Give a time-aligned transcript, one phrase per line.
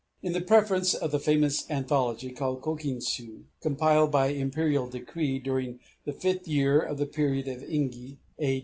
[0.23, 6.13] In the preface to the famous anthology called Kokinshū, compiled by Imperial Decree during the
[6.13, 8.59] fifth year of the period of Engi (A.